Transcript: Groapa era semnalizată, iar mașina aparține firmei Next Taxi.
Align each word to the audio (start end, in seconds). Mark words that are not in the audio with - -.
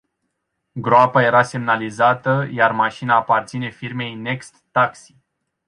Groapa 0.75 1.21
era 1.21 1.43
semnalizată, 1.43 2.47
iar 2.51 2.71
mașina 2.71 3.15
aparține 3.15 3.69
firmei 3.69 4.13
Next 4.15 4.63
Taxi. 4.71 5.15